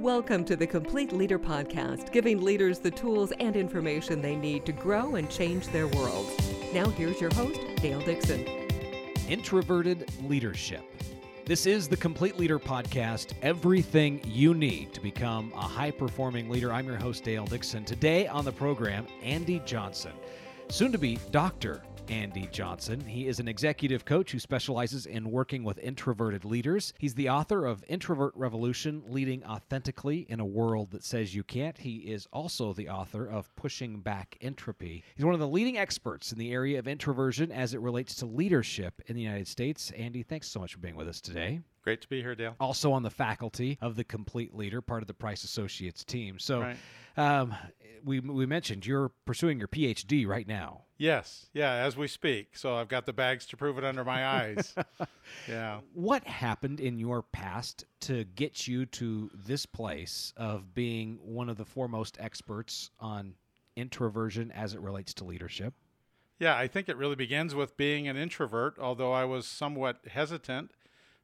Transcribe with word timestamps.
Welcome 0.00 0.46
to 0.46 0.56
the 0.56 0.66
Complete 0.66 1.12
Leader 1.12 1.38
Podcast, 1.38 2.10
giving 2.10 2.40
leaders 2.40 2.78
the 2.78 2.90
tools 2.90 3.34
and 3.38 3.54
information 3.54 4.22
they 4.22 4.34
need 4.34 4.64
to 4.64 4.72
grow 4.72 5.16
and 5.16 5.28
change 5.28 5.68
their 5.68 5.88
world. 5.88 6.26
Now, 6.72 6.88
here's 6.88 7.20
your 7.20 7.28
host, 7.34 7.60
Dale 7.82 8.00
Dixon. 8.00 8.46
Introverted 9.28 10.10
Leadership. 10.26 10.80
This 11.44 11.66
is 11.66 11.86
the 11.86 11.98
Complete 11.98 12.38
Leader 12.38 12.58
Podcast, 12.58 13.34
everything 13.42 14.22
you 14.24 14.54
need 14.54 14.94
to 14.94 15.02
become 15.02 15.52
a 15.54 15.60
high 15.60 15.90
performing 15.90 16.48
leader. 16.48 16.72
I'm 16.72 16.86
your 16.86 16.96
host, 16.96 17.22
Dale 17.22 17.44
Dixon. 17.44 17.84
Today 17.84 18.26
on 18.26 18.46
the 18.46 18.52
program, 18.52 19.06
Andy 19.22 19.60
Johnson, 19.66 20.12
soon 20.70 20.92
to 20.92 20.98
be 20.98 21.18
Dr. 21.30 21.82
Andy 22.10 22.48
Johnson. 22.50 23.00
He 23.00 23.28
is 23.28 23.38
an 23.38 23.46
executive 23.46 24.04
coach 24.04 24.32
who 24.32 24.40
specializes 24.40 25.06
in 25.06 25.30
working 25.30 25.62
with 25.62 25.78
introverted 25.78 26.44
leaders. 26.44 26.92
He's 26.98 27.14
the 27.14 27.30
author 27.30 27.64
of 27.64 27.84
Introvert 27.86 28.32
Revolution 28.34 29.04
Leading 29.08 29.44
Authentically 29.44 30.26
in 30.28 30.40
a 30.40 30.44
World 30.44 30.90
That 30.90 31.04
Says 31.04 31.34
You 31.36 31.44
Can't. 31.44 31.78
He 31.78 31.98
is 31.98 32.26
also 32.32 32.72
the 32.72 32.88
author 32.88 33.26
of 33.26 33.54
Pushing 33.54 34.00
Back 34.00 34.36
Entropy. 34.40 35.04
He's 35.14 35.24
one 35.24 35.34
of 35.34 35.40
the 35.40 35.46
leading 35.46 35.78
experts 35.78 36.32
in 36.32 36.38
the 36.38 36.52
area 36.52 36.80
of 36.80 36.88
introversion 36.88 37.52
as 37.52 37.74
it 37.74 37.80
relates 37.80 38.16
to 38.16 38.26
leadership 38.26 39.00
in 39.06 39.14
the 39.14 39.22
United 39.22 39.46
States. 39.46 39.92
Andy, 39.92 40.24
thanks 40.24 40.48
so 40.48 40.58
much 40.58 40.74
for 40.74 40.80
being 40.80 40.96
with 40.96 41.06
us 41.06 41.20
today. 41.20 41.60
Great 41.84 42.00
to 42.02 42.08
be 42.08 42.20
here, 42.20 42.34
Dale. 42.34 42.56
Also 42.58 42.90
on 42.92 43.04
the 43.04 43.10
faculty 43.10 43.78
of 43.80 43.94
the 43.94 44.04
Complete 44.04 44.52
Leader, 44.52 44.80
part 44.82 45.02
of 45.02 45.06
the 45.06 45.14
Price 45.14 45.44
Associates 45.44 46.04
team. 46.04 46.40
So, 46.40 46.60
Right. 46.60 46.76
um, 47.16 47.54
we 48.04 48.18
we 48.18 48.46
mentioned 48.46 48.84
you're 48.84 49.10
pursuing 49.26 49.58
your 49.60 49.68
PhD 49.68 50.26
right 50.26 50.46
now. 50.46 50.82
Yes, 51.00 51.46
yeah, 51.54 51.72
as 51.72 51.96
we 51.96 52.08
speak. 52.08 52.58
So 52.58 52.74
I've 52.74 52.88
got 52.88 53.06
the 53.06 53.14
bags 53.14 53.46
to 53.46 53.56
prove 53.56 53.78
it 53.78 53.84
under 53.84 54.04
my 54.04 54.26
eyes. 54.26 54.74
yeah. 55.48 55.80
What 55.94 56.24
happened 56.24 56.78
in 56.78 56.98
your 56.98 57.22
past 57.22 57.86
to 58.00 58.24
get 58.24 58.68
you 58.68 58.84
to 58.84 59.30
this 59.32 59.64
place 59.64 60.34
of 60.36 60.74
being 60.74 61.18
one 61.22 61.48
of 61.48 61.56
the 61.56 61.64
foremost 61.64 62.18
experts 62.20 62.90
on 63.00 63.32
introversion 63.76 64.52
as 64.52 64.74
it 64.74 64.80
relates 64.82 65.14
to 65.14 65.24
leadership? 65.24 65.72
Yeah, 66.38 66.54
I 66.54 66.68
think 66.68 66.86
it 66.90 66.98
really 66.98 67.16
begins 67.16 67.54
with 67.54 67.78
being 67.78 68.06
an 68.06 68.18
introvert, 68.18 68.78
although 68.78 69.14
I 69.14 69.24
was 69.24 69.46
somewhat 69.46 70.00
hesitant 70.10 70.72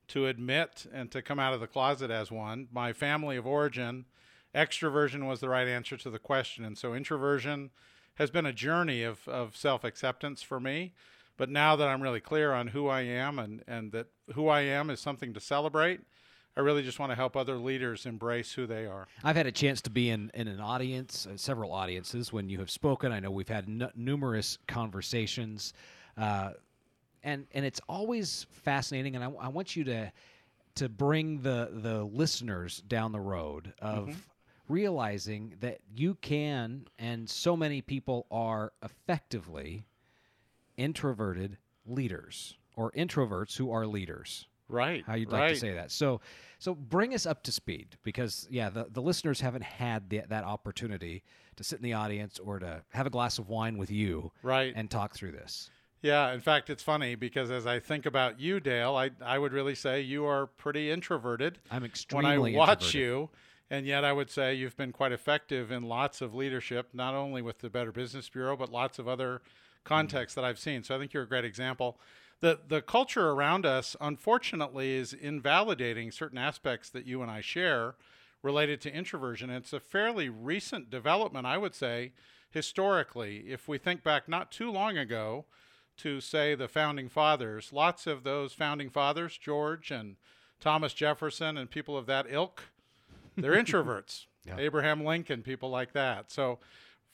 to 0.09 0.27
admit 0.27 0.87
and 0.91 1.11
to 1.11 1.21
come 1.21 1.39
out 1.39 1.53
of 1.53 1.61
the 1.61 1.67
closet 1.67 2.11
as 2.11 2.31
one. 2.31 2.69
My 2.73 2.95
family 2.95 3.37
of 3.37 3.47
origin, 3.47 4.07
extroversion 4.55 5.29
was 5.29 5.41
the 5.41 5.51
right 5.51 5.69
answer 5.69 5.99
to 5.99 6.09
the 6.09 6.19
question. 6.19 6.65
And 6.65 6.79
so 6.79 6.95
introversion 6.95 7.73
has 8.17 8.31
been 8.31 8.47
a 8.47 8.53
journey 8.53 9.03
of, 9.03 9.27
of 9.29 9.57
self 9.57 9.85
acceptance 9.85 10.43
for 10.43 10.61
me. 10.61 10.93
But 11.37 11.51
now 11.51 11.77
that 11.77 11.89
I'm 11.89 12.03
really 12.03 12.21
clear 12.21 12.53
on 12.53 12.69
who 12.69 12.89
I 12.89 13.03
am 13.03 13.39
and, 13.39 13.63
and 13.69 13.93
that 13.93 14.07
who 14.35 14.49
I 14.49 14.63
am 14.63 14.89
is 14.89 15.01
something 15.01 15.35
to 15.35 15.41
celebrate, 15.41 16.01
I 16.57 16.61
really 16.61 16.83
just 16.83 16.99
want 16.99 17.13
to 17.13 17.17
help 17.17 17.37
other 17.37 17.57
leaders 17.57 18.07
embrace 18.07 18.53
who 18.53 18.67
they 18.67 18.87
are. 18.87 19.07
I've 19.23 19.37
had 19.37 19.47
a 19.47 19.53
chance 19.53 19.83
to 19.83 19.91
be 19.91 20.09
in, 20.09 20.31
in 20.33 20.49
an 20.49 20.61
audience, 20.61 21.27
uh, 21.27 21.37
several 21.37 21.73
audiences, 21.73 22.33
when 22.33 22.49
you 22.49 22.59
have 22.61 22.71
spoken. 22.71 23.13
I 23.13 23.21
know 23.21 23.31
we've 23.31 23.49
had 23.49 23.69
n- 23.69 23.91
numerous 23.95 24.57
conversations, 24.67 25.75
uh, 26.17 26.53
and 27.23 27.47
and 27.53 27.67
it's 27.67 27.81
always 27.89 28.47
fascinating. 28.51 29.17
And 29.17 29.25
I, 29.25 29.29
I 29.39 29.49
want 29.49 29.77
you 29.77 29.85
to 29.85 30.11
to 30.77 30.89
bring 30.89 31.43
the 31.43 31.69
the 31.71 32.05
listeners 32.05 32.83
down 32.89 33.13
the 33.13 33.21
road 33.21 33.75
of 33.81 34.09
realizing 34.69 35.55
that 35.61 35.79
you 35.95 36.15
can, 36.17 36.87
and 36.99 37.29
so 37.29 37.57
many 37.57 37.81
people 37.83 38.27
are 38.31 38.73
effectively 38.83 39.85
introverted 40.77 41.57
leaders 41.87 42.57
or 42.75 42.91
introverts 42.93 43.57
who 43.57 43.71
are 43.71 43.87
leaders 43.87 44.47
Right. 44.69 45.05
how 45.07 45.15
you'd 45.15 45.31
right. 45.31 45.43
like 45.43 45.55
to 45.55 45.61
say 45.61 45.73
that. 45.75 45.93
So, 45.93 46.21
so 46.59 46.75
bring 46.75 47.15
us 47.15 47.25
up 47.25 47.45
to 47.45 47.53
speed 47.53 47.97
because 48.03 48.49
yeah, 48.51 48.69
the, 48.69 48.87
the 48.91 49.01
listeners 49.01 49.41
haven't 49.41 49.63
had 49.63 50.11
the, 50.11 50.23
that 50.29 50.43
opportunity 50.43 51.23
to 51.55 51.63
sit 51.65 51.79
in 51.79 51.85
the 51.85 51.93
audience 51.93 52.41
or 52.41 52.59
to 52.59 52.83
have 52.91 53.07
a 53.07 53.11
glass 53.11 53.39
of 53.39 53.49
wine 53.49 53.79
with 53.79 53.91
you 53.93 54.33
Right. 54.43 54.73
and 54.75 54.91
talk 54.91 55.15
through 55.15 55.33
this. 55.33 55.71
Yeah, 56.03 56.33
in 56.33 56.41
fact, 56.41 56.69
it's 56.69 56.83
funny 56.83 57.15
because 57.15 57.51
as 57.51 57.67
I 57.67 57.79
think 57.79 58.07
about 58.07 58.39
you, 58.41 58.61
Dale, 58.61 58.97
I, 58.97 59.11
I 59.25 59.39
would 59.39 59.53
really 59.53 59.75
say 59.75 60.01
you 60.01 60.27
are 60.27 60.47
pretty 60.47 60.91
introverted. 60.91 61.59
I'm 61.71 61.85
extremely. 61.85 62.53
when 62.53 62.55
I 62.55 62.59
watch 62.59 62.93
you, 62.93 63.31
and 63.71 63.87
yet 63.87 64.05
I 64.05 64.13
would 64.13 64.31
say 64.31 64.55
you've 64.55 64.77
been 64.77 64.93
quite 64.93 65.13
effective 65.13 65.71
in 65.71 65.83
lots 65.83 66.21
of 66.21 66.35
leadership, 66.35 66.89
not 66.93 67.15
only 67.15 67.43
with 67.43 67.59
the 67.59 67.71
Better 67.71 67.93
Business 67.93 68.29
Bureau, 68.29 68.57
but 68.57 68.71
lots 68.71 68.99
of 68.99 69.09
other 69.09 69.43
contexts 69.85 70.35
that 70.35 70.45
I've 70.45 70.59
seen. 70.59 70.83
So 70.83 70.95
I 70.95 70.99
think 70.99 71.13
you're 71.13 71.23
a 71.23 71.29
great 71.29 71.45
example. 71.45 71.99
The, 72.41 72.61
the 72.69 72.83
culture 72.83 73.31
around 73.31 73.65
us, 73.65 73.97
unfortunately, 74.01 74.95
is 74.95 75.13
invalidating 75.13 76.11
certain 76.11 76.39
aspects 76.39 76.91
that 76.91 77.07
you 77.07 77.23
and 77.23 77.31
I 77.31 77.41
share 77.41 77.95
related 78.43 78.81
to 78.83 78.95
introversion. 78.95 79.51
It's 79.51 79.73
a 79.73 79.81
fairly 79.81 80.29
recent 80.29 80.91
development, 80.91 81.47
I 81.47 81.59
would 81.59 81.75
say, 81.75 82.13
historically. 82.51 83.45
If 83.49 83.69
we 83.69 83.79
think 83.79 84.03
back 84.05 84.29
not 84.29 84.53
too 84.53 84.71
long 84.71 84.99
ago 84.99 85.47
to, 85.99 86.21
say, 86.21 86.55
the 86.55 86.69
founding 86.69 87.09
fathers, 87.09 87.73
lots 87.73 88.07
of 88.07 88.23
those 88.23 88.53
founding 88.53 88.91
fathers, 88.91 89.39
George 89.39 89.91
and 89.91 90.17
Thomas 90.61 90.93
Jefferson 90.93 91.57
and 91.57 91.71
people 91.71 91.97
of 91.97 92.07
that 92.07 92.27
ilk, 92.29 92.65
they're 93.37 93.53
introverts. 93.53 94.27
Yeah. 94.47 94.59
Abraham 94.59 95.05
Lincoln, 95.05 95.43
people 95.43 95.71
like 95.71 95.93
that. 95.95 96.31
So, 96.31 96.61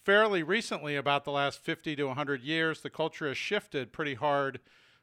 fairly 0.05 0.43
recently, 0.43 0.97
about 0.97 1.25
the 1.25 1.31
last 1.31 1.60
50 1.60 1.97
to 1.97 2.05
100 2.05 2.43
years, 2.43 2.83
the 2.83 2.91
culture 2.91 3.27
has 3.27 3.38
shifted 3.38 3.91
pretty 3.91 4.16
hard 4.16 4.60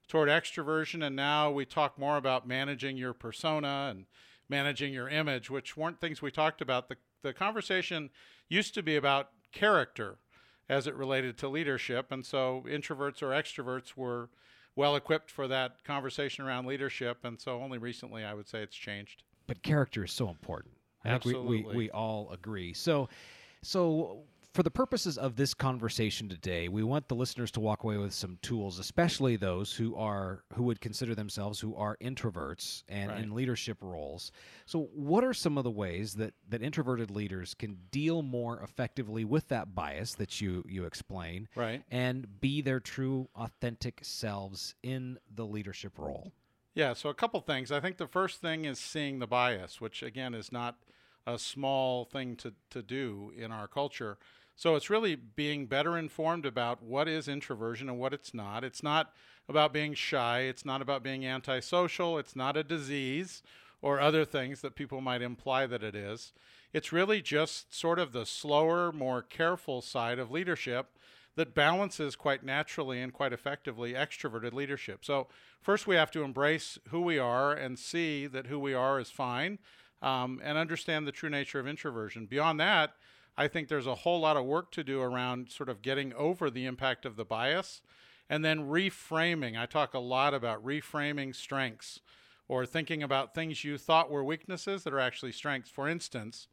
toward 0.07 0.29
extroversion, 0.29 1.03
and 1.03 1.15
now 1.15 1.49
we 1.49 1.65
talk 1.65 1.97
more 1.97 2.17
about 2.17 2.47
managing 2.47 2.97
your 2.97 3.13
persona 3.13 3.87
and 3.89 4.05
managing 4.47 4.93
your 4.93 5.09
image, 5.09 5.49
which 5.49 5.75
weren't 5.75 5.99
things 5.99 6.21
we 6.21 6.29
talked 6.29 6.61
about. 6.61 6.87
The, 6.87 6.97
the 7.23 7.33
conversation 7.33 8.11
used 8.47 8.75
to 8.75 8.83
be 8.83 8.95
about 8.95 9.29
character 9.51 10.19
as 10.67 10.85
it 10.85 10.95
related 10.95 11.37
to 11.39 11.47
leadership, 11.47 12.11
and 12.11 12.25
so 12.25 12.63
introverts 12.67 13.23
or 13.23 13.29
extroverts 13.29 13.95
were 13.95 14.29
well 14.75 14.95
equipped 14.95 15.31
for 15.31 15.47
that 15.47 15.83
conversation 15.83 16.45
around 16.45 16.65
leadership, 16.65 17.19
and 17.23 17.39
so 17.39 17.61
only 17.61 17.77
recently 17.77 18.23
I 18.23 18.33
would 18.33 18.47
say 18.47 18.61
it's 18.61 18.75
changed. 18.75 19.23
But 19.47 19.63
character 19.63 20.03
is 20.03 20.11
so 20.11 20.29
important. 20.29 20.75
I 21.05 21.17
think 21.17 21.25
we, 21.25 21.33
we, 21.33 21.39
Absolutely. 21.57 21.75
we 21.77 21.89
all 21.91 22.29
agree. 22.31 22.73
So, 22.73 23.07
so 23.61 24.23
for 24.53 24.63
the 24.63 24.71
purposes 24.71 25.17
of 25.17 25.35
this 25.35 25.53
conversation 25.53 26.27
today, 26.27 26.67
we 26.69 26.83
want 26.83 27.07
the 27.07 27.15
listeners 27.15 27.51
to 27.51 27.59
walk 27.59 27.83
away 27.83 27.97
with 27.97 28.13
some 28.13 28.37
tools, 28.41 28.79
especially 28.79 29.35
those 29.35 29.71
who 29.73 29.95
are 29.95 30.43
who 30.55 30.63
would 30.63 30.81
consider 30.81 31.13
themselves 31.13 31.59
who 31.59 31.75
are 31.75 31.95
introverts 32.01 32.83
and 32.89 33.11
Right. 33.11 33.21
in 33.23 33.35
leadership 33.35 33.77
roles. 33.81 34.31
So, 34.65 34.89
what 34.93 35.23
are 35.23 35.33
some 35.35 35.57
of 35.57 35.63
the 35.63 35.71
ways 35.71 36.15
that 36.15 36.33
that 36.49 36.63
introverted 36.63 37.11
leaders 37.11 37.53
can 37.53 37.77
deal 37.91 38.21
more 38.23 38.59
effectively 38.61 39.23
with 39.23 39.47
that 39.49 39.75
bias 39.75 40.15
that 40.15 40.41
you 40.41 40.63
you 40.67 40.85
explain, 40.85 41.47
Right. 41.55 41.83
and 41.91 42.41
be 42.41 42.61
their 42.61 42.79
true, 42.79 43.29
authentic 43.35 43.99
selves 44.03 44.73
in 44.81 45.19
the 45.33 45.45
leadership 45.45 45.97
role? 45.99 46.33
Yeah, 46.79 46.93
so 46.93 47.09
a 47.09 47.13
couple 47.13 47.41
things. 47.41 47.73
I 47.73 47.81
think 47.81 47.97
the 47.97 48.07
first 48.07 48.39
thing 48.39 48.63
is 48.63 48.79
seeing 48.79 49.19
the 49.19 49.27
bias, 49.27 49.81
which 49.81 50.01
again 50.01 50.33
is 50.33 50.49
not 50.49 50.77
a 51.27 51.37
small 51.37 52.05
thing 52.05 52.37
to, 52.37 52.53
to 52.69 52.81
do 52.81 53.33
in 53.37 53.51
our 53.51 53.67
culture. 53.67 54.17
So 54.55 54.75
it's 54.75 54.89
really 54.89 55.17
being 55.17 55.65
better 55.65 55.97
informed 55.97 56.45
about 56.45 56.81
what 56.81 57.09
is 57.09 57.27
introversion 57.27 57.89
and 57.89 57.99
what 57.99 58.13
it's 58.13 58.33
not. 58.33 58.63
It's 58.63 58.81
not 58.81 59.11
about 59.49 59.73
being 59.73 59.93
shy, 59.93 60.43
it's 60.43 60.63
not 60.63 60.81
about 60.81 61.03
being 61.03 61.25
antisocial, 61.25 62.17
it's 62.17 62.33
not 62.33 62.55
a 62.55 62.63
disease 62.63 63.43
or 63.81 63.99
other 63.99 64.23
things 64.23 64.61
that 64.61 64.75
people 64.75 65.01
might 65.01 65.21
imply 65.21 65.67
that 65.67 65.83
it 65.83 65.95
is. 65.95 66.31
It's 66.71 66.93
really 66.93 67.21
just 67.21 67.75
sort 67.75 67.99
of 67.99 68.13
the 68.13 68.25
slower, 68.25 68.93
more 68.93 69.21
careful 69.21 69.81
side 69.81 70.17
of 70.17 70.31
leadership 70.31 70.97
that 71.39 71.55
balances 71.55 72.17
quite 72.17 72.43
naturally 72.43 73.01
and 73.01 73.13
quite 73.13 73.31
effectively 73.31 73.93
extroverted 73.93 74.51
leadership. 74.51 75.05
So, 75.05 75.27
first 75.61 75.87
we 75.87 75.95
have 75.95 76.11
to 76.11 76.23
embrace 76.23 76.77
who 76.89 76.99
we 76.99 77.17
are 77.17 77.53
and 77.53 77.79
see 77.79 78.27
that 78.27 78.47
who 78.47 78.59
we 78.59 78.73
are 78.73 78.99
is 78.99 79.09
fine 79.09 79.57
um, 80.01 80.41
and 80.43 80.57
understand 80.57 81.07
the 81.07 81.13
true 81.13 81.29
nature 81.29 81.57
of 81.57 81.65
introversion. 81.65 82.25
Beyond 82.25 82.59
that, 82.59 82.91
I 83.37 83.47
think 83.47 83.69
there's 83.69 83.87
a 83.87 83.95
whole 83.95 84.19
lot 84.19 84.35
of 84.35 84.43
work 84.43 84.69
to 84.73 84.83
do 84.83 84.99
around 84.99 85.49
sort 85.49 85.69
of 85.69 85.81
getting 85.81 86.11
over 86.11 86.49
the 86.49 86.65
impact 86.65 87.05
of 87.05 87.15
the 87.15 87.23
bias 87.23 87.81
and 88.29 88.43
then 88.43 88.67
reframing. 88.67 89.57
I 89.57 89.65
talk 89.65 89.93
a 89.93 89.99
lot 89.99 90.33
about 90.33 90.61
reframing 90.61 91.33
strengths 91.33 92.01
or 92.49 92.65
thinking 92.65 93.01
about 93.01 93.33
things 93.33 93.63
you 93.63 93.77
thought 93.77 94.11
were 94.11 94.25
weaknesses 94.25 94.83
that 94.83 94.93
are 94.93 94.99
actually 94.99 95.31
strengths. 95.31 95.69
For 95.69 95.87
instance, 95.87 96.49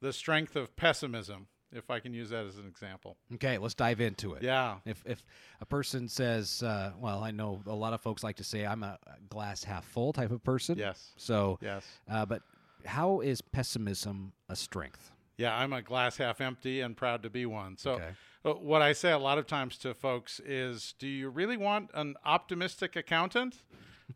the 0.00 0.12
strength 0.12 0.56
of 0.56 0.74
pessimism, 0.74 1.46
if 1.74 1.90
I 1.90 2.00
can 2.00 2.14
use 2.14 2.30
that 2.30 2.46
as 2.46 2.56
an 2.58 2.66
example. 2.66 3.16
Okay, 3.34 3.58
let's 3.58 3.74
dive 3.74 4.00
into 4.00 4.34
it. 4.34 4.42
Yeah. 4.42 4.76
If 4.84 5.02
if 5.06 5.24
a 5.60 5.66
person 5.66 6.08
says, 6.08 6.62
uh, 6.62 6.92
well, 6.98 7.22
I 7.22 7.30
know 7.30 7.60
a 7.66 7.74
lot 7.74 7.92
of 7.92 8.00
folks 8.00 8.22
like 8.22 8.36
to 8.36 8.44
say 8.44 8.64
I'm 8.64 8.82
a 8.82 8.98
glass 9.28 9.64
half 9.64 9.84
full 9.84 10.12
type 10.12 10.30
of 10.30 10.42
person. 10.44 10.78
Yes. 10.78 11.12
So, 11.16 11.58
Yes. 11.60 11.84
uh, 12.10 12.24
but 12.26 12.42
how 12.86 13.20
is 13.20 13.40
pessimism 13.40 14.32
a 14.48 14.56
strength? 14.56 15.10
Yeah, 15.36 15.56
I'm 15.56 15.72
a 15.72 15.82
glass 15.82 16.16
half 16.18 16.40
empty 16.40 16.80
and 16.80 16.96
proud 16.96 17.22
to 17.24 17.30
be 17.30 17.44
one. 17.46 17.76
So, 17.76 17.92
Okay. 17.94 18.10
uh, 18.44 18.52
what 18.52 18.82
I 18.82 18.92
say 18.92 19.10
a 19.10 19.18
lot 19.18 19.36
of 19.38 19.46
times 19.46 19.76
to 19.78 19.92
folks 19.94 20.40
is 20.44 20.94
do 20.98 21.08
you 21.08 21.28
really 21.28 21.56
want 21.56 21.90
an 21.94 22.14
optimistic 22.24 22.94
accountant 22.94 23.62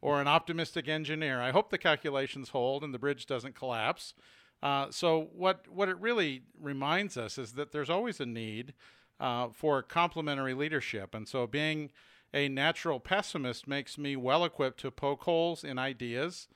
or 0.00 0.20
an 0.20 0.28
optimistic 0.28 0.86
engineer? 0.86 1.40
I 1.40 1.50
hope 1.50 1.70
the 1.70 1.78
calculations 1.78 2.50
hold 2.50 2.84
and 2.84 2.94
the 2.94 2.98
bridge 3.00 3.26
doesn't 3.26 3.54
collapse. 3.56 4.14
Uh, 4.62 4.86
so 4.90 5.28
what 5.32 5.66
what 5.68 5.88
it 5.88 5.96
really 5.98 6.42
reminds 6.60 7.16
us 7.16 7.38
is 7.38 7.52
that 7.52 7.72
there's 7.72 7.90
always 7.90 8.20
a 8.20 8.26
need 8.26 8.74
uh, 9.20 9.48
for 9.52 9.82
complementary 9.82 10.54
leadership, 10.54 11.14
and 11.14 11.28
so 11.28 11.46
being 11.46 11.90
a 12.34 12.48
natural 12.48 13.00
pessimist 13.00 13.66
makes 13.66 13.96
me 13.96 14.16
well 14.16 14.44
equipped 14.44 14.80
to 14.80 14.90
poke 14.90 15.22
holes 15.22 15.64
in 15.64 15.78
ideas 15.78 16.48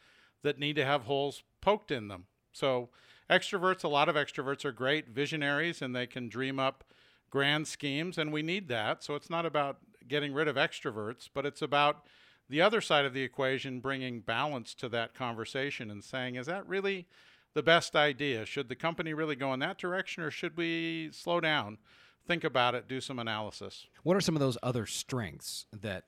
that 0.43 0.59
need 0.59 0.77
to 0.77 0.85
have 0.85 1.05
holes 1.05 1.45
poked 1.61 1.91
in 1.91 2.09
them. 2.09 2.27
So 2.53 2.91
extroverts, 3.31 3.85
a 3.85 3.89
lot 3.89 4.09
of 4.09 4.17
extroverts 4.17 4.65
are 4.65 4.73
great 4.73 5.09
visionaries, 5.09 5.81
and 5.81 5.95
they 5.97 6.07
can 6.07 6.29
dream 6.29 6.59
up 6.59 6.85
grand 7.31 7.67
schemes, 7.67 8.19
and 8.19 8.33
we 8.33 8.43
need 8.43 8.69
that. 8.69 9.03
So 9.03 9.15
it's 9.15 9.31
not 9.31 9.47
about 9.47 9.79
getting 10.07 10.35
rid 10.35 10.49
of 10.49 10.57
extroverts, 10.57 11.29
but 11.33 11.47
it's 11.47 11.63
about 11.63 12.05
the 12.51 12.61
other 12.61 12.83
side 12.83 13.07
of 13.07 13.15
the 13.15 13.23
equation 13.23 13.81
bringing 13.81 14.21
balance 14.21 14.75
to 14.75 14.89
that 14.91 15.15
conversation 15.15 15.91
and 15.91 16.05
saying, 16.05 16.35
is 16.35 16.47
that 16.47 16.69
really 16.69 17.07
the 17.55 17.63
best 17.63 17.95
idea? 17.97 18.47
Should 18.47 18.69
the 18.69 18.77
company 18.77 19.15
really 19.15 19.37
go 19.37 19.53
in 19.53 19.61
that 19.61 19.79
direction 19.79 20.23
or 20.23 20.31
should 20.31 20.57
we 20.57 21.11
slow 21.13 21.41
down, 21.41 21.79
think 22.27 22.45
about 22.45 22.75
it, 22.75 22.89
do 22.89 23.01
some 23.01 23.19
analysis? 23.19 23.87
What 24.03 24.17
are 24.17 24.21
some 24.21 24.37
of 24.37 24.41
those 24.41 24.59
other 24.63 24.87
strengths 24.87 25.67
that 25.73 26.05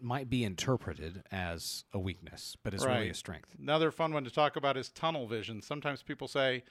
might 0.00 0.30
be 0.30 0.44
interpreted 0.44 1.22
as 1.32 1.84
a 1.92 1.98
weakness, 1.98 2.56
but 2.62 2.74
is 2.74 2.84
right. 2.84 2.96
really 2.96 3.10
a 3.10 3.14
strength? 3.14 3.48
Another 3.60 3.90
fun 3.90 4.12
one 4.12 4.24
to 4.24 4.30
talk 4.30 4.56
about 4.56 4.76
is 4.76 4.88
tunnel 4.88 5.26
vision. 5.26 5.62
Sometimes 5.62 6.02
people 6.02 6.28
say 6.28 6.62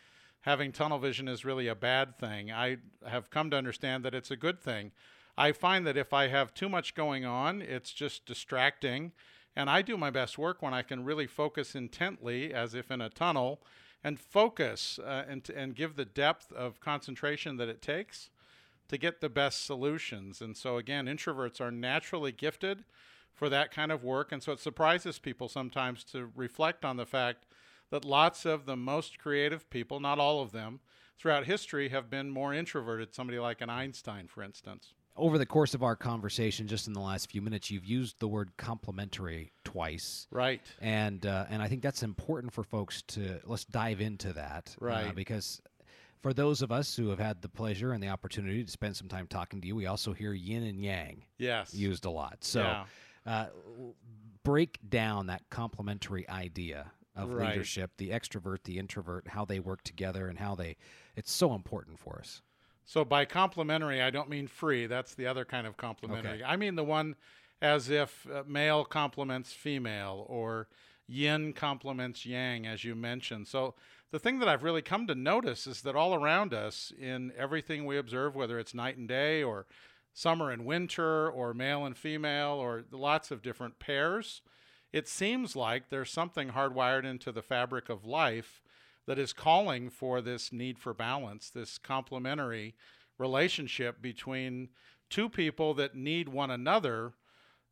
having 0.41 0.71
tunnel 0.71 0.99
vision 0.99 1.27
is 1.27 1.45
really 1.45 1.67
a 1.67 1.75
bad 1.75 2.17
thing. 2.17 2.51
I 2.51 2.77
have 3.05 3.29
come 3.29 3.49
to 3.51 3.57
understand 3.57 4.03
that 4.05 4.15
it's 4.15 4.31
a 4.31 4.37
good 4.37 4.59
thing. 4.61 4.91
I 5.37 5.51
find 5.51 5.87
that 5.87 5.97
if 5.97 6.13
I 6.13 6.27
have 6.27 6.53
too 6.53 6.69
much 6.69 6.95
going 6.95 7.25
on, 7.25 7.61
it's 7.61 7.91
just 7.91 8.25
distracting. 8.25 9.13
And 9.55 9.69
I 9.69 9.81
do 9.81 9.97
my 9.97 10.09
best 10.09 10.37
work 10.37 10.61
when 10.61 10.73
I 10.73 10.81
can 10.81 11.03
really 11.03 11.27
focus 11.27 11.75
intently, 11.75 12.53
as 12.53 12.73
if 12.73 12.91
in 12.91 13.01
a 13.01 13.09
tunnel, 13.09 13.61
and 14.03 14.19
focus 14.19 15.00
uh, 15.00 15.23
and, 15.27 15.50
and 15.50 15.75
give 15.75 15.95
the 15.95 16.05
depth 16.05 16.51
of 16.51 16.79
concentration 16.79 17.57
that 17.57 17.69
it 17.69 17.81
takes 17.81 18.29
to 18.89 18.97
get 18.97 19.21
the 19.21 19.29
best 19.29 19.65
solutions. 19.65 20.41
And 20.41 20.57
so, 20.57 20.77
again, 20.77 21.05
introverts 21.05 21.61
are 21.61 21.71
naturally 21.71 22.31
gifted 22.31 22.83
for 23.33 23.50
that 23.50 23.71
kind 23.71 23.91
of 23.91 24.03
work. 24.03 24.31
And 24.31 24.44
so 24.44 24.51
it 24.51 24.59
surprises 24.59 25.19
people 25.19 25.47
sometimes 25.47 26.03
to 26.05 26.31
reflect 26.35 26.83
on 26.83 26.97
the 26.97 27.05
fact 27.05 27.45
that 27.89 28.05
lots 28.05 28.45
of 28.45 28.65
the 28.65 28.75
most 28.75 29.17
creative 29.17 29.69
people, 29.69 30.00
not 30.00 30.19
all 30.19 30.41
of 30.41 30.51
them, 30.51 30.79
throughout 31.17 31.45
history 31.45 31.89
have 31.89 32.09
been 32.09 32.29
more 32.29 32.53
introverted. 32.53 33.13
Somebody 33.13 33.39
like 33.39 33.61
an 33.61 33.69
Einstein, 33.69 34.27
for 34.27 34.44
instance 34.44 34.94
over 35.15 35.38
the 35.38 35.45
course 35.45 35.74
of 35.74 35.83
our 35.83 35.95
conversation, 35.95 36.68
just 36.68 36.88
in 36.88 36.94
the 36.94 37.00
last 37.00 37.30
few 37.30 37.42
minutes, 37.42 37.69
you've 37.69 37.86
used 37.86 38.19
the 38.19 38.27
word 38.27 38.51
complementary 38.57 39.51
twice, 39.63 40.27
right? 40.31 40.62
And 40.81 41.25
uh, 41.25 41.45
and 41.50 41.62
I 41.62 41.68
think 41.68 41.81
that's 41.81 42.04
important 42.04 42.51
for 42.51 42.63
folks 42.63 43.01
to 43.10 43.39
let's 43.45 43.65
dive 43.65 44.01
into 44.01 44.33
that, 44.33 44.75
uh, 44.81 44.86
right? 44.86 45.07
Uh, 45.10 45.13
because 45.13 45.62
for 46.21 46.33
those 46.33 46.62
of 46.62 46.71
us 46.71 46.95
who 46.95 47.10
have 47.10 47.19
had 47.19 47.42
the 47.42 47.50
pleasure 47.50 47.92
and 47.94 48.01
the 48.01 48.07
opportunity 48.07 48.63
to 48.63 48.71
spend 48.71 48.95
some 48.95 49.07
time 49.07 49.27
talking 49.27 49.62
to 49.62 49.68
you, 49.68 49.75
we 49.75 49.86
also 49.86 50.13
hear 50.13 50.33
yin 50.33 50.63
and 50.63 50.81
yang, 50.81 51.24
yes, 51.38 51.74
used 51.74 52.06
a 52.06 52.09
lot. 52.09 52.38
So, 52.42 52.62
yeah. 52.62 52.86
uh, 53.25 53.45
break 54.44 54.80
down 54.89 55.27
that 55.27 55.44
complementary 55.50 56.27
idea 56.30 56.92
of 57.16 57.31
right. 57.31 57.50
leadership, 57.50 57.92
the 57.98 58.09
extrovert, 58.09 58.63
the 58.63 58.80
introvert, 58.80 59.27
how 59.27 59.45
they 59.45 59.59
work 59.59 59.83
together, 59.83 60.27
and 60.27 60.39
how 60.39 60.56
they. 60.56 60.77
It's 61.16 61.31
so 61.31 61.54
important 61.54 62.00
for 62.00 62.18
us. 62.18 62.42
So 62.85 63.06
by 63.06 63.25
complementary, 63.25 64.01
I 64.01 64.09
don't 64.09 64.30
mean 64.30 64.47
free. 64.47 64.88
That's 64.88 65.15
the 65.15 65.27
other 65.27 65.45
kind 65.45 65.65
of 65.65 65.77
complementary. 65.77 66.35
Okay. 66.35 66.44
I 66.44 66.56
mean 66.56 66.75
the 66.75 66.83
one 66.83 67.15
as 67.62 67.89
if 67.89 68.27
uh, 68.31 68.44
male 68.45 68.83
complements 68.83 69.53
female 69.53 70.25
or 70.27 70.68
yin 71.07 71.53
complements 71.53 72.25
yang, 72.25 72.68
as 72.68 72.83
you 72.83 72.95
mentioned. 72.95 73.47
So 73.47 73.75
the 74.12 74.19
thing 74.19 74.39
that 74.39 74.47
I've 74.47 74.63
really 74.63 74.81
come 74.81 75.07
to 75.07 75.15
notice 75.15 75.65
is 75.65 75.81
that 75.81 75.95
all 75.95 76.13
around 76.13 76.53
us, 76.53 76.91
in 77.00 77.31
everything 77.38 77.85
we 77.85 77.97
observe, 77.97 78.35
whether 78.35 78.59
it's 78.59 78.74
night 78.74 78.97
and 78.97 79.07
day 79.07 79.41
or 79.41 79.65
summer 80.13 80.51
and 80.51 80.65
winter 80.65 81.30
or 81.30 81.53
male 81.53 81.85
and 81.85 81.97
female 81.97 82.51
or 82.51 82.83
lots 82.91 83.31
of 83.31 83.41
different 83.41 83.80
pairs, 83.80 84.41
it 84.91 85.07
seems 85.07 85.56
like 85.56 85.89
there's 85.89 86.12
something 86.12 86.50
hardwired 86.50 87.06
into 87.06 87.31
the 87.31 87.41
fabric 87.41 87.89
of 87.89 88.06
life 88.06 88.62
that 89.05 89.19
is 89.19 89.33
calling 89.33 89.89
for 89.89 90.21
this 90.21 90.51
need 90.51 90.79
for 90.79 90.94
balance, 90.94 91.50
this 91.50 91.77
complementary 91.77 92.75
relationship 93.17 94.01
between 94.01 94.69
two 95.09 95.29
people 95.29 95.73
that 95.75 95.95
need 95.95 96.29
one 96.29 96.51
another 96.51 97.13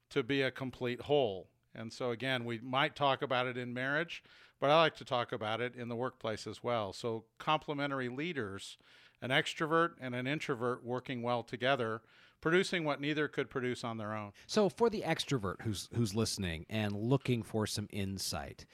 to 0.09 0.23
be 0.23 0.41
a 0.41 0.51
complete 0.51 1.01
whole. 1.01 1.49
And 1.73 1.91
so, 1.91 2.11
again, 2.11 2.43
we 2.45 2.59
might 2.59 2.95
talk 2.95 3.21
about 3.21 3.47
it 3.47 3.57
in 3.57 3.73
marriage, 3.73 4.23
but 4.59 4.69
I 4.69 4.77
like 4.77 4.95
to 4.97 5.05
talk 5.05 5.31
about 5.31 5.61
it 5.61 5.73
in 5.75 5.87
the 5.87 5.95
workplace 5.95 6.45
as 6.45 6.61
well. 6.61 6.93
So, 6.93 7.25
complementary 7.39 8.09
leaders, 8.09 8.77
an 9.21 9.29
extrovert 9.29 9.91
and 10.01 10.13
an 10.13 10.27
introvert 10.27 10.83
working 10.83 11.21
well 11.21 11.43
together, 11.43 12.01
producing 12.41 12.83
what 12.83 12.99
neither 12.99 13.27
could 13.27 13.49
produce 13.49 13.83
on 13.83 13.97
their 13.97 14.13
own. 14.13 14.33
So, 14.47 14.67
for 14.67 14.89
the 14.89 15.01
extrovert 15.01 15.61
who's 15.61 15.87
who's 15.95 16.13
listening 16.13 16.65
and 16.69 16.93
looking 16.93 17.41
for 17.41 17.65
some 17.65 17.87
insight, 17.91 18.65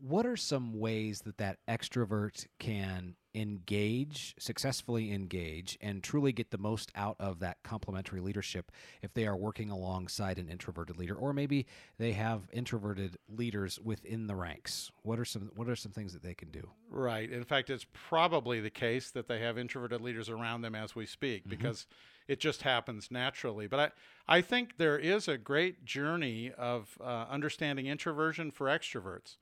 what 0.00 0.26
are 0.26 0.36
some 0.36 0.78
ways 0.78 1.22
that 1.22 1.38
that 1.38 1.58
extrovert 1.68 2.46
can 2.58 3.16
engage 3.34 4.34
successfully 4.38 5.12
engage 5.12 5.76
and 5.80 6.04
truly 6.04 6.32
get 6.32 6.52
the 6.52 6.58
most 6.58 6.92
out 6.94 7.16
of 7.18 7.40
that 7.40 7.56
complementary 7.64 8.20
leadership 8.20 8.70
if 9.02 9.12
they 9.12 9.26
are 9.26 9.36
working 9.36 9.70
alongside 9.70 10.38
an 10.38 10.48
introverted 10.48 10.96
leader 10.96 11.16
or 11.16 11.32
maybe 11.32 11.66
they 11.98 12.12
have 12.12 12.42
introverted 12.52 13.16
leaders 13.28 13.80
within 13.80 14.28
the 14.28 14.36
ranks? 14.36 14.92
What 15.02 15.18
are 15.18 15.24
some 15.24 15.50
what 15.56 15.68
are 15.68 15.76
some 15.76 15.90
things 15.90 16.12
that 16.12 16.22
they 16.22 16.34
can 16.34 16.50
do? 16.50 16.70
Right. 16.88 17.30
In 17.30 17.44
fact 17.44 17.70
it's 17.70 17.86
probably 17.92 18.60
the 18.60 18.70
case 18.70 19.10
that 19.10 19.26
they 19.26 19.40
have 19.40 19.58
introverted 19.58 20.00
leaders 20.00 20.28
around 20.28 20.62
them 20.62 20.76
as 20.76 20.94
we 20.94 21.06
speak 21.06 21.42
mm-hmm. 21.42 21.50
because 21.50 21.86
it 22.28 22.38
just 22.38 22.62
happens 22.62 23.10
naturally. 23.10 23.66
But 23.66 23.80
i 24.28 24.38
i 24.38 24.40
think 24.40 24.76
there 24.76 24.98
is 24.98 25.26
a 25.26 25.36
great 25.36 25.84
journey 25.84 26.52
of 26.56 26.96
uh, 27.00 27.26
understanding 27.28 27.86
introversion 27.86 28.52
for 28.52 28.68
extroverts 28.68 29.36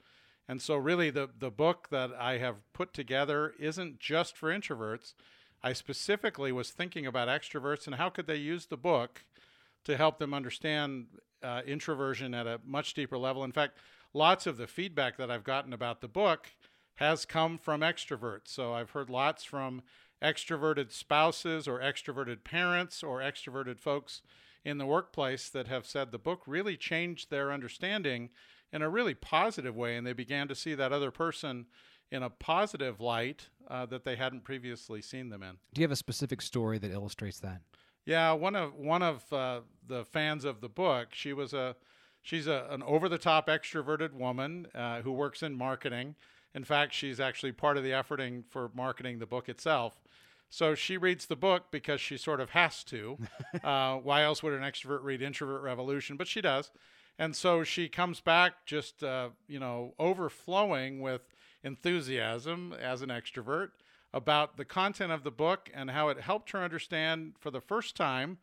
and 0.52 0.60
so, 0.60 0.76
really, 0.76 1.08
the, 1.08 1.30
the 1.38 1.50
book 1.50 1.88
that 1.92 2.10
I 2.12 2.36
have 2.36 2.56
put 2.74 2.92
together 2.92 3.54
isn't 3.58 3.98
just 3.98 4.36
for 4.36 4.50
introverts. 4.50 5.14
I 5.62 5.72
specifically 5.72 6.52
was 6.52 6.70
thinking 6.70 7.06
about 7.06 7.28
extroverts 7.28 7.86
and 7.86 7.96
how 7.96 8.10
could 8.10 8.26
they 8.26 8.36
use 8.36 8.66
the 8.66 8.76
book 8.76 9.24
to 9.84 9.96
help 9.96 10.18
them 10.18 10.34
understand 10.34 11.06
uh, 11.42 11.62
introversion 11.66 12.34
at 12.34 12.46
a 12.46 12.60
much 12.66 12.92
deeper 12.92 13.16
level. 13.16 13.44
In 13.44 13.52
fact, 13.52 13.78
lots 14.12 14.46
of 14.46 14.58
the 14.58 14.66
feedback 14.66 15.16
that 15.16 15.30
I've 15.30 15.42
gotten 15.42 15.72
about 15.72 16.02
the 16.02 16.06
book 16.06 16.50
has 16.96 17.24
come 17.24 17.56
from 17.56 17.80
extroverts. 17.80 18.48
So 18.48 18.74
I've 18.74 18.90
heard 18.90 19.08
lots 19.08 19.44
from 19.44 19.80
extroverted 20.22 20.92
spouses 20.92 21.66
or 21.66 21.80
extroverted 21.80 22.44
parents 22.44 23.02
or 23.02 23.20
extroverted 23.20 23.80
folks 23.80 24.20
in 24.66 24.76
the 24.76 24.84
workplace 24.84 25.48
that 25.48 25.68
have 25.68 25.86
said 25.86 26.12
the 26.12 26.18
book 26.18 26.42
really 26.46 26.76
changed 26.76 27.30
their 27.30 27.50
understanding 27.50 28.28
in 28.72 28.82
a 28.82 28.88
really 28.88 29.14
positive 29.14 29.76
way, 29.76 29.96
and 29.96 30.06
they 30.06 30.12
began 30.12 30.48
to 30.48 30.54
see 30.54 30.74
that 30.74 30.92
other 30.92 31.10
person 31.10 31.66
in 32.10 32.22
a 32.22 32.30
positive 32.30 33.00
light 33.00 33.48
uh, 33.68 33.86
that 33.86 34.04
they 34.04 34.16
hadn't 34.16 34.44
previously 34.44 35.00
seen 35.00 35.30
them 35.30 35.42
in. 35.42 35.56
Do 35.72 35.80
you 35.80 35.84
have 35.84 35.92
a 35.92 35.96
specific 35.96 36.42
story 36.42 36.78
that 36.78 36.90
illustrates 36.90 37.40
that? 37.40 37.62
Yeah, 38.04 38.32
one 38.32 38.56
of 38.56 38.74
one 38.74 39.02
of 39.02 39.32
uh, 39.32 39.60
the 39.86 40.04
fans 40.04 40.44
of 40.44 40.60
the 40.60 40.68
book, 40.68 41.08
she 41.12 41.32
was 41.32 41.54
a 41.54 41.76
she's 42.22 42.46
a, 42.46 42.66
an 42.70 42.82
over 42.82 43.08
the 43.08 43.18
top 43.18 43.46
extroverted 43.46 44.12
woman 44.12 44.66
uh, 44.74 45.02
who 45.02 45.12
works 45.12 45.42
in 45.42 45.54
marketing. 45.54 46.16
In 46.54 46.64
fact, 46.64 46.92
she's 46.92 47.20
actually 47.20 47.52
part 47.52 47.76
of 47.76 47.84
the 47.84 47.90
efforting 47.90 48.44
for 48.48 48.70
marketing 48.74 49.18
the 49.18 49.26
book 49.26 49.48
itself. 49.48 50.02
So 50.50 50.74
she 50.74 50.98
reads 50.98 51.26
the 51.26 51.36
book 51.36 51.70
because 51.70 51.98
she 51.98 52.18
sort 52.18 52.40
of 52.40 52.50
has 52.50 52.84
to. 52.84 53.18
Uh, 53.62 53.96
why 53.96 54.22
else 54.22 54.42
would 54.42 54.54
an 54.54 54.62
extrovert 54.62 55.04
read 55.04 55.20
Introvert 55.22 55.62
Revolution? 55.62 56.16
But 56.16 56.26
she 56.26 56.40
does. 56.40 56.72
And 57.18 57.36
so 57.36 57.62
she 57.62 57.88
comes 57.88 58.20
back 58.20 58.66
just, 58.66 59.04
uh, 59.04 59.30
you 59.46 59.60
know, 59.60 59.94
overflowing 59.98 61.00
with 61.00 61.22
enthusiasm 61.62 62.74
as 62.80 63.02
an 63.02 63.10
extrovert 63.10 63.68
about 64.12 64.56
the 64.56 64.64
content 64.64 65.12
of 65.12 65.24
the 65.24 65.30
book 65.30 65.70
and 65.74 65.90
how 65.90 66.08
it 66.08 66.20
helped 66.20 66.50
her 66.50 66.62
understand 66.62 67.34
for 67.38 67.50
the 67.50 67.60
first 67.60 67.96
time 67.96 68.38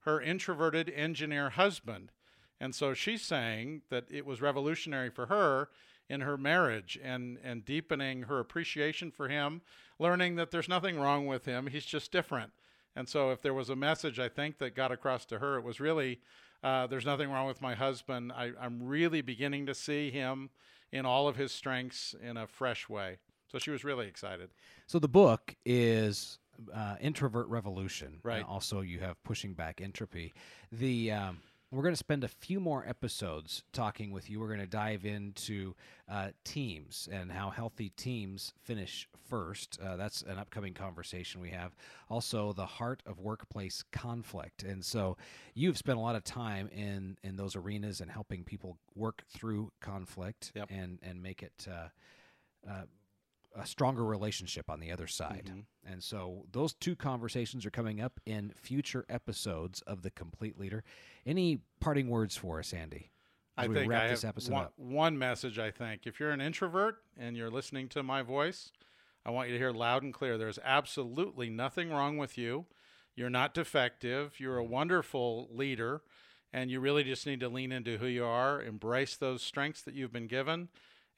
her 0.00 0.20
introverted 0.20 0.92
engineer 0.94 1.50
husband. 1.50 2.12
And 2.60 2.74
so 2.74 2.94
she's 2.94 3.22
saying 3.22 3.82
that 3.90 4.04
it 4.10 4.26
was 4.26 4.42
revolutionary 4.42 5.10
for 5.10 5.26
her 5.26 5.70
in 6.08 6.20
her 6.20 6.36
marriage 6.36 6.98
and, 7.02 7.38
and 7.42 7.64
deepening 7.64 8.24
her 8.24 8.38
appreciation 8.38 9.10
for 9.10 9.28
him, 9.28 9.62
learning 9.98 10.36
that 10.36 10.50
there's 10.50 10.68
nothing 10.68 10.98
wrong 10.98 11.26
with 11.26 11.46
him, 11.46 11.68
he's 11.68 11.86
just 11.86 12.12
different. 12.12 12.52
And 12.96 13.08
so, 13.08 13.30
if 13.32 13.42
there 13.42 13.54
was 13.54 13.70
a 13.70 13.76
message 13.76 14.20
I 14.20 14.28
think 14.28 14.58
that 14.58 14.76
got 14.76 14.92
across 14.92 15.24
to 15.26 15.40
her, 15.40 15.56
it 15.56 15.64
was 15.64 15.80
really 15.80 16.20
uh, 16.64 16.86
there's 16.86 17.04
nothing 17.04 17.30
wrong 17.30 17.46
with 17.46 17.60
my 17.60 17.74
husband. 17.74 18.32
I, 18.32 18.52
I'm 18.58 18.82
really 18.82 19.20
beginning 19.20 19.66
to 19.66 19.74
see 19.74 20.10
him 20.10 20.48
in 20.90 21.04
all 21.04 21.28
of 21.28 21.36
his 21.36 21.52
strengths 21.52 22.14
in 22.22 22.36
a 22.36 22.46
fresh 22.46 22.88
way. 22.88 23.18
So 23.52 23.58
she 23.58 23.70
was 23.70 23.84
really 23.84 24.06
excited. 24.06 24.50
So 24.86 24.98
the 24.98 25.08
book 25.08 25.54
is 25.66 26.38
uh, 26.74 26.96
Introvert 27.00 27.48
Revolution. 27.48 28.18
Right. 28.22 28.44
also, 28.44 28.80
you 28.80 29.00
have 29.00 29.22
Pushing 29.24 29.52
Back 29.52 29.80
Entropy. 29.82 30.32
The 30.72 31.12
um, 31.12 31.40
We're 31.70 31.82
going 31.82 31.94
to 31.94 31.98
spend 31.98 32.22
a 32.22 32.28
few 32.28 32.60
more 32.60 32.86
episodes 32.86 33.64
talking 33.72 34.12
with 34.12 34.30
you. 34.30 34.38
We're 34.38 34.46
going 34.48 34.60
to 34.60 34.66
dive 34.66 35.04
into 35.04 35.74
uh, 36.08 36.28
teams 36.44 37.08
and 37.10 37.32
how 37.32 37.50
healthy 37.50 37.90
teams 37.96 38.52
finish 38.62 39.08
first. 39.28 39.80
Uh, 39.84 39.96
that's 39.96 40.22
an 40.22 40.38
upcoming 40.38 40.72
conversation 40.72 41.40
we 41.40 41.50
have. 41.50 41.74
Also, 42.08 42.52
the 42.52 42.66
heart 42.66 43.02
of 43.06 43.18
workplace 43.18 43.82
conflict. 43.90 44.62
And 44.62 44.84
so, 44.84 45.16
you've 45.54 45.76
spent 45.76 45.98
a 45.98 46.00
lot 46.00 46.14
of 46.14 46.22
time 46.22 46.68
in 46.68 47.16
in 47.24 47.34
those 47.34 47.56
arenas 47.56 48.00
and 48.00 48.10
helping 48.10 48.44
people 48.44 48.78
work 48.94 49.24
through 49.28 49.72
conflict 49.80 50.52
Yep. 50.54 50.70
and 50.70 50.98
and 51.02 51.22
make 51.22 51.42
it. 51.42 51.66
Uh, 51.68 51.88
uh, 52.70 52.84
a 53.54 53.66
stronger 53.66 54.04
relationship 54.04 54.68
on 54.68 54.80
the 54.80 54.90
other 54.90 55.06
side. 55.06 55.50
Mm-hmm. 55.50 55.92
And 55.92 56.02
so 56.02 56.44
those 56.50 56.74
two 56.74 56.96
conversations 56.96 57.64
are 57.64 57.70
coming 57.70 58.00
up 58.00 58.20
in 58.26 58.52
future 58.56 59.04
episodes 59.08 59.80
of 59.82 60.02
The 60.02 60.10
Complete 60.10 60.58
Leader. 60.58 60.82
Any 61.24 61.60
parting 61.80 62.08
words 62.08 62.36
for 62.36 62.58
us, 62.58 62.72
Andy? 62.72 63.10
I 63.56 63.68
we 63.68 63.74
think 63.74 63.90
wrap 63.90 64.04
I 64.04 64.08
this 64.08 64.22
have 64.22 64.30
episode 64.30 64.52
one, 64.52 64.64
up. 64.64 64.72
one 64.76 65.18
message. 65.18 65.58
I 65.58 65.70
think 65.70 66.06
if 66.06 66.18
you're 66.18 66.32
an 66.32 66.40
introvert 66.40 66.96
and 67.16 67.36
you're 67.36 67.50
listening 67.50 67.88
to 67.90 68.02
my 68.02 68.22
voice, 68.22 68.72
I 69.24 69.30
want 69.30 69.48
you 69.48 69.54
to 69.54 69.58
hear 69.58 69.70
loud 69.70 70.02
and 70.02 70.12
clear. 70.12 70.36
There's 70.36 70.58
absolutely 70.64 71.48
nothing 71.50 71.90
wrong 71.90 72.18
with 72.18 72.36
you. 72.36 72.66
You're 73.14 73.30
not 73.30 73.54
defective. 73.54 74.40
You're 74.40 74.58
a 74.58 74.64
wonderful 74.64 75.48
leader, 75.52 76.02
and 76.52 76.68
you 76.70 76.80
really 76.80 77.04
just 77.04 77.26
need 77.26 77.40
to 77.40 77.48
lean 77.48 77.70
into 77.70 77.98
who 77.98 78.06
you 78.06 78.24
are, 78.24 78.60
embrace 78.60 79.16
those 79.16 79.40
strengths 79.40 79.82
that 79.82 79.94
you've 79.94 80.12
been 80.12 80.26
given, 80.26 80.68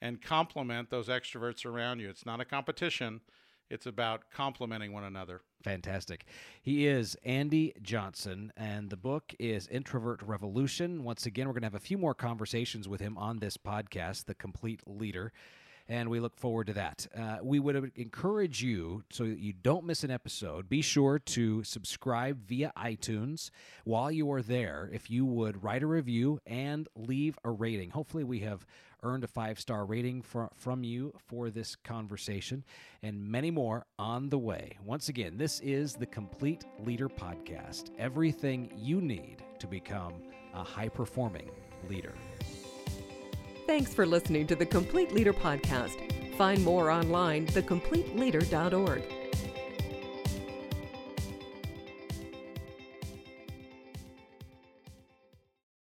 and 0.01 0.21
complement 0.21 0.89
those 0.89 1.07
extroverts 1.07 1.65
around 1.65 1.99
you. 1.99 2.09
It's 2.09 2.25
not 2.25 2.39
a 2.39 2.45
competition. 2.45 3.21
It's 3.69 3.85
about 3.85 4.31
complementing 4.31 4.93
one 4.93 5.03
another. 5.03 5.41
Fantastic. 5.61 6.25
He 6.61 6.87
is 6.87 7.17
Andy 7.25 7.73
Johnson, 7.81 8.53
and 8.55 8.89
the 8.89 8.95
book 8.95 9.33
is 9.39 9.67
Introvert 9.67 10.21
Revolution. 10.21 11.03
Once 11.03 11.25
again, 11.25 11.47
we're 11.47 11.53
going 11.53 11.63
to 11.63 11.67
have 11.67 11.75
a 11.75 11.79
few 11.79 11.97
more 11.97 12.13
conversations 12.13 12.87
with 12.87 13.01
him 13.01 13.17
on 13.17 13.39
this 13.39 13.57
podcast, 13.57 14.25
The 14.25 14.35
Complete 14.35 14.81
Leader, 14.87 15.33
and 15.89 16.09
we 16.09 16.21
look 16.21 16.37
forward 16.37 16.67
to 16.67 16.73
that. 16.73 17.07
Uh, 17.17 17.37
we 17.41 17.59
would 17.59 17.91
encourage 17.95 18.63
you, 18.63 19.03
so 19.09 19.25
that 19.25 19.39
you 19.39 19.51
don't 19.51 19.85
miss 19.85 20.03
an 20.03 20.11
episode, 20.11 20.69
be 20.69 20.81
sure 20.81 21.19
to 21.19 21.63
subscribe 21.63 22.45
via 22.47 22.71
iTunes. 22.77 23.49
While 23.83 24.11
you 24.11 24.31
are 24.31 24.41
there, 24.41 24.89
if 24.93 25.09
you 25.09 25.25
would 25.25 25.61
write 25.63 25.83
a 25.83 25.87
review 25.87 26.39
and 26.45 26.87
leave 26.95 27.37
a 27.43 27.51
rating. 27.51 27.89
Hopefully, 27.89 28.23
we 28.23 28.39
have 28.39 28.65
earned 29.03 29.23
a 29.23 29.27
five 29.27 29.59
star 29.59 29.85
rating 29.85 30.21
fr- 30.21 30.45
from 30.55 30.83
you 30.83 31.13
for 31.27 31.49
this 31.49 31.75
conversation 31.75 32.63
and 33.01 33.27
many 33.27 33.51
more 33.51 33.85
on 33.97 34.29
the 34.29 34.37
way. 34.37 34.77
Once 34.83 35.09
again, 35.09 35.37
this 35.37 35.59
is 35.61 35.93
the 35.93 36.05
Complete 36.05 36.65
Leader 36.79 37.09
Podcast 37.09 37.91
everything 37.97 38.71
you 38.75 39.01
need 39.01 39.43
to 39.59 39.67
become 39.67 40.13
a 40.53 40.63
high 40.63 40.89
performing 40.89 41.49
leader. 41.89 42.13
Thanks 43.65 43.93
for 43.93 44.05
listening 44.05 44.47
to 44.47 44.55
the 44.55 44.65
Complete 44.65 45.11
Leader 45.11 45.33
Podcast. 45.33 46.35
Find 46.37 46.63
more 46.63 46.89
online, 46.89 47.47
thecompleteleader.org. 47.47 49.03